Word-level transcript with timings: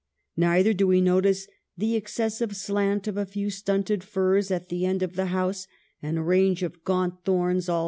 Neither 0.35 0.73
do 0.73 0.87
we 0.87 0.99
notice" 0.99 1.45
the 1.77 1.95
excessive 1.95 2.55
slant 2.55 3.07
of 3.07 3.17
a 3.17 3.25
few 3.27 3.51
stunted 3.51 4.03
firs 4.03 4.49
at 4.49 4.69
the 4.69 4.83
end 4.83 5.03
of 5.03 5.15
the 5.15 5.27
house 5.27 5.67
and 6.01 6.17
a 6.17 6.23
range 6.23 6.63
of 6.63 6.83
gaunt 6.83 7.23
thorns 7.23 7.29
all 7.29 7.29
is 7.29 7.29
226 7.29 7.51
EMIL 7.51 7.59
V 7.61 7.65
'BRONTE. 7.65 7.79